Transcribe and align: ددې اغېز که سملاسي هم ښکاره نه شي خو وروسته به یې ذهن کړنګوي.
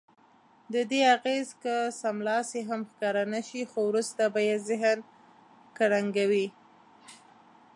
ددې 0.73 1.01
اغېز 1.15 1.47
که 1.63 1.75
سملاسي 2.01 2.61
هم 2.69 2.81
ښکاره 2.89 3.23
نه 3.33 3.41
شي 3.47 3.61
خو 3.69 3.79
وروسته 3.89 4.23
به 4.33 4.39
یې 4.47 4.55
ذهن 4.69 4.97
کړنګوي. 5.77 6.47